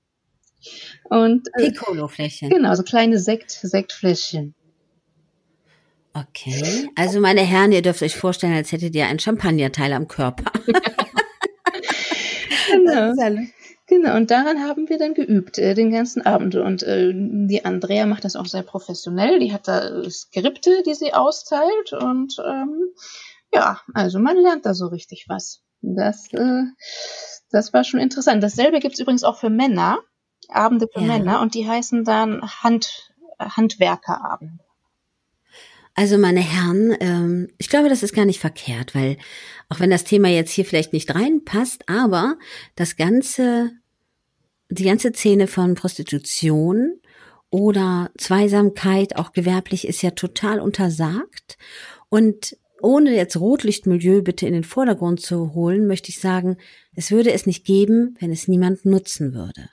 Und 1.04 1.48
äh, 1.54 1.70
Piccolo-Fläschchen. 1.70 2.50
Genau, 2.50 2.74
so 2.74 2.82
kleine 2.82 3.18
Sekt, 3.18 3.50
Sektfläschchen. 3.50 4.54
Okay. 6.12 6.88
Also 6.94 7.18
meine 7.18 7.40
Herren, 7.40 7.72
ihr 7.72 7.82
dürft 7.82 8.02
euch 8.02 8.14
vorstellen, 8.14 8.54
als 8.54 8.72
hättet 8.72 8.94
ihr 8.94 9.06
ein 9.06 9.18
Champagnerteil 9.18 9.92
am 9.94 10.06
Körper. 10.06 10.52
genau. 12.78 13.14
Genau, 13.86 14.16
und 14.16 14.30
daran 14.30 14.62
haben 14.62 14.88
wir 14.88 14.96
dann 14.96 15.12
geübt, 15.12 15.58
äh, 15.58 15.74
den 15.74 15.90
ganzen 15.90 16.24
Abend. 16.24 16.54
Und 16.54 16.82
äh, 16.82 17.12
die 17.14 17.64
Andrea 17.66 18.06
macht 18.06 18.24
das 18.24 18.36
auch 18.36 18.46
sehr 18.46 18.62
professionell. 18.62 19.38
Die 19.40 19.52
hat 19.52 19.68
da 19.68 20.08
Skripte, 20.08 20.82
die 20.86 20.94
sie 20.94 21.12
austeilt. 21.12 21.92
Und 21.92 22.36
ähm, 22.44 22.94
ja, 23.52 23.80
also 23.92 24.18
man 24.18 24.38
lernt 24.38 24.64
da 24.64 24.72
so 24.72 24.86
richtig 24.86 25.26
was. 25.28 25.62
Das, 25.82 26.32
äh, 26.32 26.62
das 27.50 27.74
war 27.74 27.84
schon 27.84 28.00
interessant. 28.00 28.42
Dasselbe 28.42 28.80
gibt's 28.80 29.00
übrigens 29.00 29.24
auch 29.24 29.38
für 29.38 29.50
Männer. 29.50 29.98
Abende 30.48 30.88
für 30.92 31.00
ja. 31.00 31.06
Männer 31.06 31.40
und 31.40 31.54
die 31.54 31.68
heißen 31.68 32.04
dann 32.04 32.42
Hand, 32.42 33.12
Handwerkerabend. 33.38 34.60
Also 35.94 36.18
meine 36.18 36.40
Herren, 36.40 36.96
ähm, 37.00 37.48
ich 37.58 37.68
glaube, 37.68 37.88
das 37.88 38.02
ist 38.02 38.14
gar 38.14 38.24
nicht 38.24 38.40
verkehrt, 38.40 38.94
weil 38.94 39.16
auch 39.68 39.78
wenn 39.78 39.90
das 39.90 40.04
Thema 40.04 40.28
jetzt 40.28 40.50
hier 40.50 40.64
vielleicht 40.64 40.92
nicht 40.92 41.14
reinpasst, 41.14 41.88
aber 41.88 42.36
das 42.74 42.96
ganze, 42.96 43.70
die 44.70 44.84
ganze 44.84 45.12
Szene 45.12 45.46
von 45.46 45.74
Prostitution 45.74 47.00
oder 47.48 48.10
Zweisamkeit, 48.18 49.14
auch 49.16 49.32
gewerblich, 49.32 49.86
ist 49.86 50.02
ja 50.02 50.10
total 50.10 50.58
untersagt. 50.58 51.56
Und 52.08 52.56
ohne 52.82 53.14
jetzt 53.14 53.36
Rotlichtmilieu 53.36 54.22
bitte 54.22 54.46
in 54.46 54.52
den 54.52 54.64
Vordergrund 54.64 55.20
zu 55.20 55.54
holen, 55.54 55.86
möchte 55.86 56.10
ich 56.10 56.18
sagen, 56.18 56.56
es 56.96 57.10
würde 57.10 57.32
es 57.32 57.46
nicht 57.46 57.64
geben, 57.64 58.16
wenn 58.20 58.32
es 58.32 58.48
niemand 58.48 58.84
nutzen 58.84 59.34
würde. 59.34 59.68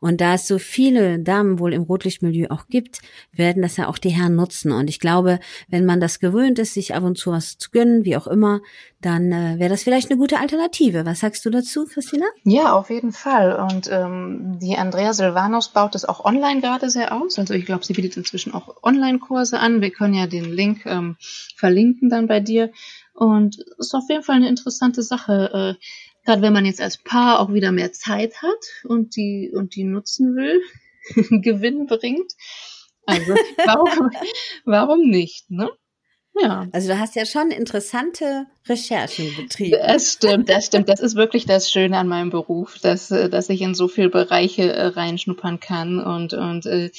Und 0.00 0.20
da 0.20 0.34
es 0.34 0.46
so 0.46 0.58
viele 0.58 1.18
Damen 1.18 1.58
wohl 1.58 1.72
im 1.72 1.82
Rotlichtmilieu 1.82 2.48
auch 2.50 2.66
gibt, 2.68 3.00
werden 3.32 3.62
das 3.62 3.76
ja 3.76 3.88
auch 3.88 3.98
die 3.98 4.10
Herren 4.10 4.34
nutzen. 4.34 4.72
Und 4.72 4.88
ich 4.88 5.00
glaube, 5.00 5.38
wenn 5.68 5.84
man 5.84 6.00
das 6.00 6.20
gewöhnt 6.20 6.58
ist, 6.58 6.74
sich 6.74 6.94
ab 6.94 7.02
und 7.02 7.18
zu 7.18 7.30
was 7.30 7.58
zu 7.58 7.70
gönnen, 7.70 8.04
wie 8.04 8.16
auch 8.16 8.26
immer, 8.26 8.60
dann 9.00 9.32
äh, 9.32 9.58
wäre 9.58 9.70
das 9.70 9.82
vielleicht 9.82 10.10
eine 10.10 10.18
gute 10.18 10.38
Alternative. 10.38 11.06
Was 11.06 11.20
sagst 11.20 11.44
du 11.44 11.50
dazu, 11.50 11.86
Christina? 11.86 12.26
Ja, 12.44 12.72
auf 12.72 12.90
jeden 12.90 13.12
Fall. 13.12 13.54
Und 13.70 13.88
ähm, 13.90 14.58
die 14.60 14.76
Andrea 14.76 15.12
Silvanos 15.12 15.68
baut 15.68 15.94
das 15.94 16.04
auch 16.04 16.24
online 16.24 16.60
gerade 16.60 16.90
sehr 16.90 17.14
aus. 17.14 17.38
Also 17.38 17.54
ich 17.54 17.64
glaube, 17.66 17.84
sie 17.84 17.94
bietet 17.94 18.16
inzwischen 18.16 18.52
auch 18.52 18.82
Online-Kurse 18.82 19.58
an. 19.58 19.80
Wir 19.80 19.90
können 19.90 20.14
ja 20.14 20.26
den 20.26 20.52
Link 20.52 20.84
ähm, 20.86 21.16
verlinken 21.56 22.10
dann 22.10 22.26
bei 22.26 22.40
dir. 22.40 22.70
Und 23.12 23.58
ist 23.78 23.94
auf 23.94 24.04
jeden 24.08 24.22
Fall 24.22 24.36
eine 24.36 24.48
interessante 24.48 25.02
Sache. 25.02 25.76
Äh, 25.78 25.84
Gerade 26.30 26.42
wenn 26.42 26.52
man 26.52 26.64
jetzt 26.64 26.80
als 26.80 26.96
Paar 26.96 27.40
auch 27.40 27.52
wieder 27.52 27.72
mehr 27.72 27.90
Zeit 27.90 28.40
hat 28.40 28.84
und 28.84 29.16
die, 29.16 29.50
und 29.52 29.74
die 29.74 29.82
nutzen 29.82 30.36
will, 30.36 30.62
Gewinn 31.42 31.86
bringt. 31.86 32.34
Also 33.04 33.34
warum, 33.66 34.10
warum 34.64 35.10
nicht, 35.10 35.50
ne? 35.50 35.68
Ja. 36.40 36.68
Also 36.70 36.86
du 36.86 37.00
hast 37.00 37.16
ja 37.16 37.26
schon 37.26 37.50
interessante 37.50 38.46
Recherchen 38.68 39.34
betrieben. 39.34 39.76
Das 39.84 40.12
stimmt, 40.12 40.48
das 40.48 40.66
stimmt. 40.66 40.88
Das 40.88 41.00
ist 41.00 41.16
wirklich 41.16 41.46
das 41.46 41.68
Schöne 41.68 41.98
an 41.98 42.06
meinem 42.06 42.30
Beruf, 42.30 42.78
dass, 42.78 43.10
äh, 43.10 43.28
dass 43.28 43.48
ich 43.48 43.60
in 43.60 43.74
so 43.74 43.88
viele 43.88 44.08
Bereiche 44.08 44.72
äh, 44.72 44.86
reinschnuppern 44.86 45.58
kann 45.58 45.98
und, 45.98 46.32
und 46.32 46.64
äh, 46.66 46.92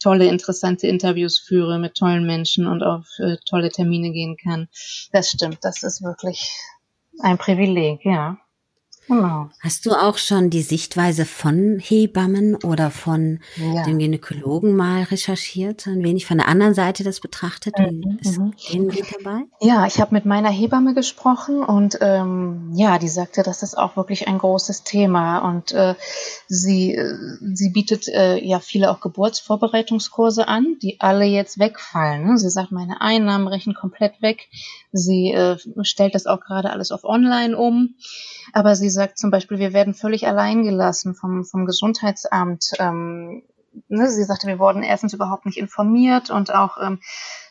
tolle, 0.00 0.26
interessante 0.26 0.88
Interviews 0.88 1.38
führe 1.38 1.78
mit 1.78 1.94
tollen 1.94 2.26
Menschen 2.26 2.66
und 2.66 2.82
auf 2.82 3.06
äh, 3.18 3.36
tolle 3.48 3.70
Termine 3.70 4.10
gehen 4.10 4.36
kann. 4.36 4.66
Das 5.12 5.30
stimmt, 5.30 5.58
das 5.62 5.84
ist 5.84 6.02
wirklich 6.02 6.50
ein 7.20 7.38
Privileg, 7.38 8.04
ja. 8.04 8.41
Genau. 9.12 9.50
Hast 9.60 9.84
du 9.84 9.92
auch 9.92 10.16
schon 10.16 10.48
die 10.48 10.62
Sichtweise 10.62 11.26
von 11.26 11.78
Hebammen 11.78 12.54
oder 12.56 12.90
von 12.90 13.40
ja. 13.56 13.82
dem 13.84 13.98
Gynäkologen 13.98 14.74
mal 14.74 15.02
recherchiert, 15.02 15.86
ein 15.86 16.02
wenig 16.02 16.24
von 16.24 16.38
der 16.38 16.48
anderen 16.48 16.72
Seite 16.72 17.04
das 17.04 17.20
betrachtet? 17.20 17.78
Mhm. 17.78 18.18
ist 18.20 18.38
mhm. 18.38 18.54
denen 18.72 18.88
dabei? 18.88 19.42
Ja, 19.60 19.86
ich 19.86 20.00
habe 20.00 20.14
mit 20.14 20.24
meiner 20.24 20.50
Hebamme 20.50 20.94
gesprochen 20.94 21.62
und 21.62 21.98
ähm, 22.00 22.70
ja, 22.74 22.98
die 22.98 23.08
sagte, 23.08 23.42
das 23.42 23.62
ist 23.62 23.76
auch 23.76 23.96
wirklich 23.96 24.28
ein 24.28 24.38
großes 24.38 24.82
Thema 24.82 25.40
und 25.40 25.72
äh, 25.72 25.94
sie 26.48 26.94
äh, 26.94 27.14
sie 27.54 27.70
bietet 27.70 28.08
äh, 28.08 28.38
ja 28.38 28.60
viele 28.60 28.90
auch 28.90 29.00
Geburtsvorbereitungskurse 29.00 30.48
an, 30.48 30.78
die 30.80 31.00
alle 31.00 31.24
jetzt 31.24 31.58
wegfallen. 31.58 32.26
Ne? 32.26 32.38
Sie 32.38 32.50
sagt, 32.50 32.72
meine 32.72 33.00
Einnahmen 33.02 33.46
rechnen 33.46 33.74
komplett 33.74 34.22
weg. 34.22 34.48
Sie 34.92 35.32
äh, 35.32 35.56
stellt 35.82 36.14
das 36.14 36.26
auch 36.26 36.40
gerade 36.40 36.70
alles 36.70 36.92
auf 36.92 37.04
Online 37.04 37.56
um, 37.56 37.96
aber 38.52 38.76
sie 38.76 38.90
sagt 38.90 39.18
zum 39.18 39.30
Beispiel, 39.30 39.58
wir 39.58 39.72
werden 39.72 39.94
völlig 39.94 40.26
allein 40.26 40.62
gelassen 40.62 41.14
vom, 41.14 41.44
vom 41.44 41.64
Gesundheitsamt. 41.66 42.72
Ähm, 42.78 43.42
ne, 43.88 44.10
sie 44.10 44.24
sagte, 44.24 44.46
wir 44.46 44.58
wurden 44.58 44.82
erstens 44.82 45.12
überhaupt 45.12 45.46
nicht 45.46 45.58
informiert 45.58 46.30
und 46.30 46.54
auch 46.54 46.76
ähm, 46.80 47.00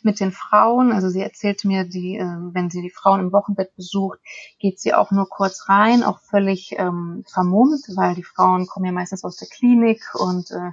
mit 0.03 0.19
den 0.19 0.31
Frauen. 0.31 0.91
Also 0.91 1.09
sie 1.09 1.21
erzählte 1.21 1.67
mir, 1.67 1.85
die, 1.85 2.17
äh, 2.17 2.25
wenn 2.53 2.69
sie 2.69 2.81
die 2.81 2.91
Frauen 2.91 3.19
im 3.19 3.31
Wochenbett 3.31 3.75
besucht, 3.75 4.19
geht 4.59 4.79
sie 4.79 4.93
auch 4.93 5.11
nur 5.11 5.27
kurz 5.27 5.67
rein, 5.67 6.03
auch 6.03 6.19
völlig 6.19 6.75
ähm, 6.77 7.23
vermummt, 7.31 7.83
weil 7.95 8.15
die 8.15 8.23
Frauen 8.23 8.67
kommen 8.67 8.85
ja 8.85 8.91
meistens 8.91 9.23
aus 9.23 9.37
der 9.37 9.47
Klinik 9.47 10.03
und 10.15 10.51
äh, 10.51 10.71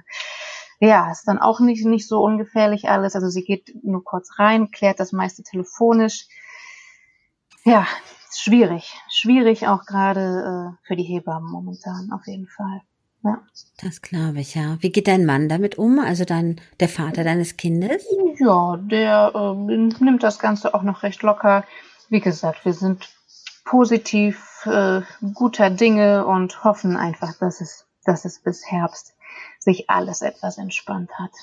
ja, 0.81 1.11
ist 1.11 1.27
dann 1.27 1.39
auch 1.39 1.59
nicht, 1.59 1.85
nicht 1.85 2.07
so 2.07 2.21
ungefährlich 2.21 2.89
alles. 2.89 3.15
Also 3.15 3.27
sie 3.29 3.43
geht 3.43 3.73
nur 3.83 4.03
kurz 4.03 4.39
rein, 4.39 4.71
klärt 4.71 4.99
das 4.99 5.11
meiste 5.11 5.43
telefonisch. 5.43 6.27
Ja, 7.69 7.85
schwierig. 8.35 8.91
Schwierig 9.09 9.67
auch 9.67 9.85
gerade 9.85 10.73
äh, 10.81 10.87
für 10.87 10.95
die 10.95 11.03
Hebammen 11.03 11.51
momentan, 11.51 12.11
auf 12.11 12.25
jeden 12.25 12.47
Fall. 12.47 12.81
Ja. 13.23 13.43
Das 13.83 14.01
glaube 14.01 14.39
ich, 14.39 14.55
ja. 14.55 14.77
Wie 14.79 14.91
geht 14.91 15.07
dein 15.07 15.23
Mann 15.23 15.49
damit 15.49 15.77
um? 15.77 15.99
Also 15.99 16.25
dein, 16.25 16.59
der 16.79 16.89
Vater 16.89 17.23
deines 17.23 17.57
Kindes? 17.57 18.03
Ja, 18.39 18.77
der 18.77 19.33
äh, 19.35 19.77
nimmt 19.77 20.23
das 20.23 20.39
Ganze 20.39 20.73
auch 20.73 20.81
noch 20.81 21.03
recht 21.03 21.21
locker. 21.21 21.63
Wie 22.09 22.21
gesagt, 22.21 22.65
wir 22.65 22.73
sind 22.73 23.07
positiv 23.65 24.65
äh, 24.65 25.01
guter 25.35 25.69
Dinge 25.69 26.25
und 26.25 26.63
hoffen 26.63 26.97
einfach, 26.97 27.37
dass 27.37 27.61
es, 27.61 27.85
dass 28.03 28.25
es 28.25 28.39
bis 28.39 28.65
Herbst 28.65 29.13
sich 29.59 29.91
alles 29.91 30.23
etwas 30.23 30.57
entspannt 30.57 31.11
hat. 31.19 31.33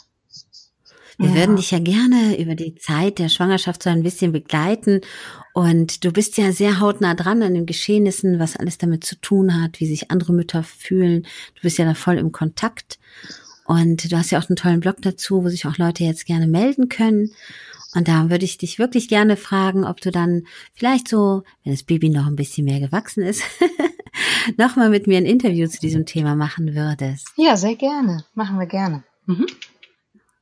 Wir 1.18 1.30
ja. 1.30 1.34
würden 1.34 1.56
dich 1.56 1.70
ja 1.70 1.78
gerne 1.78 2.38
über 2.38 2.54
die 2.54 2.74
Zeit 2.74 3.18
der 3.18 3.28
Schwangerschaft 3.28 3.82
so 3.82 3.90
ein 3.90 4.02
bisschen 4.02 4.32
begleiten. 4.32 5.00
Und 5.54 6.04
du 6.04 6.12
bist 6.12 6.36
ja 6.36 6.52
sehr 6.52 6.80
hautnah 6.80 7.14
dran 7.14 7.42
an 7.42 7.54
den 7.54 7.64
Geschehnissen, 7.64 8.38
was 8.38 8.56
alles 8.56 8.76
damit 8.76 9.04
zu 9.04 9.18
tun 9.20 9.62
hat, 9.62 9.80
wie 9.80 9.86
sich 9.86 10.10
andere 10.10 10.34
Mütter 10.34 10.62
fühlen. 10.62 11.22
Du 11.54 11.62
bist 11.62 11.78
ja 11.78 11.86
da 11.86 11.94
voll 11.94 12.18
im 12.18 12.32
Kontakt. 12.32 12.98
Und 13.64 14.12
du 14.12 14.16
hast 14.16 14.30
ja 14.30 14.38
auch 14.38 14.48
einen 14.48 14.56
tollen 14.56 14.80
Blog 14.80 14.96
dazu, 15.00 15.42
wo 15.42 15.48
sich 15.48 15.66
auch 15.66 15.78
Leute 15.78 16.04
jetzt 16.04 16.26
gerne 16.26 16.46
melden 16.46 16.88
können. 16.88 17.32
Und 17.94 18.08
da 18.08 18.28
würde 18.28 18.44
ich 18.44 18.58
dich 18.58 18.78
wirklich 18.78 19.08
gerne 19.08 19.36
fragen, 19.38 19.84
ob 19.84 20.02
du 20.02 20.10
dann 20.10 20.42
vielleicht 20.74 21.08
so, 21.08 21.44
wenn 21.64 21.72
das 21.72 21.82
Baby 21.82 22.10
noch 22.10 22.26
ein 22.26 22.36
bisschen 22.36 22.66
mehr 22.66 22.78
gewachsen 22.78 23.22
ist, 23.22 23.42
nochmal 24.58 24.90
mit 24.90 25.06
mir 25.06 25.16
ein 25.16 25.24
Interview 25.24 25.66
zu 25.66 25.80
diesem 25.80 26.04
Thema 26.04 26.36
machen 26.36 26.74
würdest. 26.74 27.28
Ja, 27.36 27.56
sehr 27.56 27.74
gerne. 27.74 28.24
Machen 28.34 28.58
wir 28.58 28.66
gerne. 28.66 29.02
Mhm. 29.24 29.46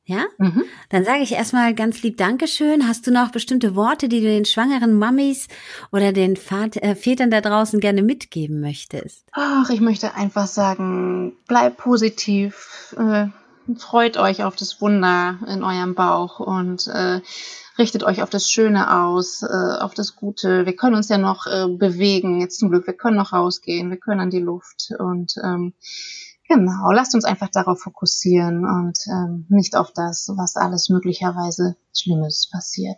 Ja? 0.07 0.25
Mhm. 0.39 0.65
Dann 0.91 1.05
sage 1.05 1.23
ich 1.23 1.33
erstmal 1.33 1.75
ganz 1.75 2.03
lieb 2.03 2.19
Dankeschön. 2.19 2.87
Hast 2.87 3.07
du 3.07 3.11
noch 3.11 3.31
bestimmte 3.31 3.75
Worte, 3.75 4.09
die 4.09 4.21
du 4.21 4.27
den 4.27 4.45
schwangeren 4.45 4.99
Mummies 4.99 5.49
oder 5.93 6.13
den 6.13 6.37
Vater, 6.37 6.83
äh, 6.83 6.95
Vätern 6.95 7.31
da 7.31 7.41
draußen 7.41 7.81
gerne 7.81 8.03
mitgeben 8.03 8.61
möchtest? 8.61 9.27
Ach, 9.33 9.71
ich 9.71 9.81
möchte 9.81 10.15
einfach 10.15 10.47
sagen, 10.47 11.37
bleib 11.49 11.79
positiv, 11.79 12.95
äh, 12.99 13.29
freut 13.79 14.19
euch 14.19 14.45
auf 14.45 14.57
das 14.57 14.83
Wunder 14.83 15.39
in 15.49 15.63
eurem 15.63 15.95
Bauch 15.95 16.39
und 16.39 16.87
äh, 16.87 17.21
richtet 17.79 18.05
euch 18.05 18.23
auf 18.23 18.29
das 18.29 18.51
Schöne 18.51 18.95
aus, 18.95 19.43
äh, 19.43 19.47
auf 19.81 19.95
das 19.95 20.17
Gute. 20.17 20.67
Wir 20.67 20.77
können 20.77 20.97
uns 20.97 21.09
ja 21.09 21.17
noch 21.17 21.47
äh, 21.47 21.67
bewegen, 21.69 22.41
jetzt 22.41 22.59
zum 22.59 22.69
Glück, 22.69 22.87
wir 22.87 22.95
können 22.95 23.17
noch 23.17 23.33
rausgehen, 23.33 23.89
wir 23.89 23.97
können 23.97 24.21
an 24.21 24.31
die 24.31 24.41
Luft 24.41 24.91
und 24.99 25.35
ähm, 25.43 25.73
genau, 26.49 26.91
lasst 26.93 27.15
uns 27.15 27.25
einfach 27.25 27.49
darauf 27.51 27.81
fokussieren 27.81 28.65
und 28.65 28.99
ähm, 29.11 29.47
nicht 29.49 29.77
auf 29.77 29.93
das, 29.93 30.31
was 30.37 30.57
alles 30.57 30.89
möglicherweise 30.89 31.77
Schlimmes 31.95 32.49
passiert. 32.51 32.97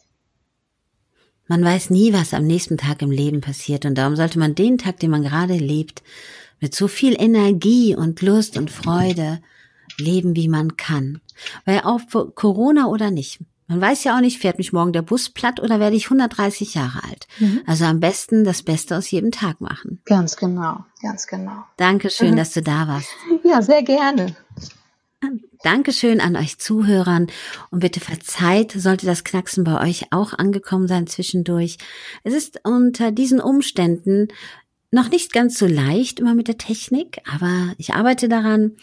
Man 1.49 1.65
weiß 1.65 1.91
nie, 1.91 2.13
was 2.13 2.35
am 2.35 2.45
nächsten 2.45 2.77
Tag 2.77 3.03
im 3.03 3.11
Leben 3.11 3.41
passiert 3.41 3.85
und 3.85 3.97
darum 3.97 4.17
sollte 4.17 4.39
man 4.39 4.55
den 4.55 4.79
Tag, 4.79 4.99
den 4.99 5.11
man 5.11 5.23
gerade 5.23 5.55
lebt, 5.55 6.03
mit 6.61 6.75
so 6.75 6.89
viel 6.89 7.15
Energie 7.21 7.95
und 7.95 8.23
Lust 8.23 8.57
und 8.57 8.71
Freude 8.71 9.41
leben, 9.99 10.35
wie 10.35 10.49
man 10.49 10.77
kann. 10.77 11.21
Weil 11.65 11.81
auch 11.81 12.01
Corona 12.35 12.87
oder 12.87 13.11
nicht, 13.11 13.41
man 13.69 13.81
weiß 13.81 14.05
ja 14.05 14.17
auch 14.17 14.21
nicht, 14.21 14.39
fährt 14.39 14.59
mich 14.59 14.73
morgen 14.73 14.93
der 14.93 15.03
Bus 15.03 15.29
platt 15.29 15.61
oder 15.61 15.81
werde 15.81 15.97
ich 15.97 16.07
130 16.07 16.75
Jahre 16.75 17.03
alt. 17.03 17.27
Mhm. 17.41 17.63
Also 17.67 17.85
am 17.85 17.99
besten 17.99 18.45
das 18.45 18.63
Beste 18.63 18.97
aus 18.97 19.11
jedem 19.11 19.33
Tag 19.33 19.61
machen. 19.61 20.01
Ganz 20.05 20.37
genau, 20.37 20.85
ganz 21.03 21.27
genau. 21.27 21.65
Dankeschön, 21.77 22.33
mhm. 22.33 22.37
dass 22.37 22.53
du 22.53 22.63
da 22.63 22.87
warst. 22.87 23.09
Ja, 23.49 23.63
sehr 23.63 23.83
gerne. 23.83 24.35
Dankeschön 25.63 26.21
an 26.21 26.37
euch 26.37 26.59
Zuhörern 26.59 27.29
und 27.71 27.81
bitte 27.81 28.01
verzeiht, 28.01 28.73
sollte 28.73 29.07
das 29.07 29.25
Knacksen 29.25 29.65
bei 29.65 29.81
euch 29.81 30.07
auch 30.11 30.33
angekommen 30.33 30.87
sein 30.87 31.07
zwischendurch. 31.07 31.79
Es 32.25 32.35
ist 32.35 32.61
unter 32.65 33.11
diesen 33.11 33.41
Umständen 33.41 34.29
noch 34.91 35.11
nicht 35.11 35.33
ganz 35.33 35.59
so 35.59 35.67
leicht 35.67 36.21
immer 36.21 36.35
mit 36.35 36.49
der 36.49 36.59
Technik, 36.59 37.19
aber 37.33 37.73
ich 37.79 37.95
arbeite 37.95 38.29
daran 38.29 38.77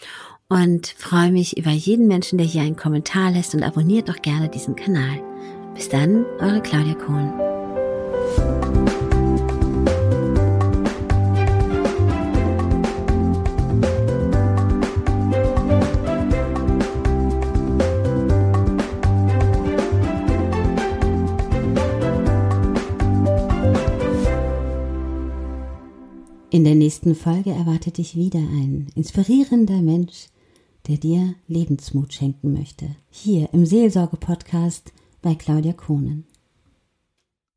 und 0.48 0.88
freue 0.98 1.32
mich 1.32 1.56
über 1.56 1.70
jeden 1.70 2.06
Menschen, 2.06 2.38
der 2.38 2.46
hier 2.46 2.62
einen 2.62 2.76
Kommentar 2.76 3.30
lässt 3.30 3.54
und 3.54 3.62
abonniert 3.62 4.08
doch 4.08 4.20
gerne 4.20 4.48
diesen 4.48 4.76
Kanal. 4.76 5.22
Bis 5.74 5.88
dann, 5.88 6.24
eure 6.38 6.60
Claudia 6.60 6.94
Kohn. 6.94 7.53
In 26.54 26.62
der 26.62 26.76
nächsten 26.76 27.16
Folge 27.16 27.50
erwartet 27.50 27.98
dich 27.98 28.14
wieder 28.14 28.38
ein 28.38 28.86
inspirierender 28.94 29.82
Mensch, 29.82 30.28
der 30.86 30.98
dir 30.98 31.34
Lebensmut 31.48 32.12
schenken 32.12 32.52
möchte. 32.52 32.94
Hier 33.10 33.52
im 33.52 33.66
Seelsorge-Podcast 33.66 34.92
bei 35.20 35.34
Claudia 35.34 35.72
Kohnen. 35.72 36.28